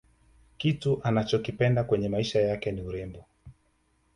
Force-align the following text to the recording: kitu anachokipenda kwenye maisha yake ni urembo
kitu 0.57 0.99
anachokipenda 1.03 1.83
kwenye 1.83 2.09
maisha 2.09 2.41
yake 2.41 2.71
ni 2.71 2.81
urembo 2.81 3.25